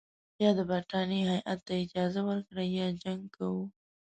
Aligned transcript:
یا 0.43 0.49
د 0.57 0.59
برټانیې 0.71 1.21
هیات 1.31 1.59
ته 1.67 1.73
اجازه 1.83 2.21
ورکړئ 2.29 2.67
یا 2.79 2.87
جنګ 3.03 3.21
کوو. 3.35 3.63